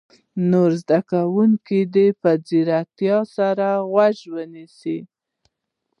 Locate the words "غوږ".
3.91-4.17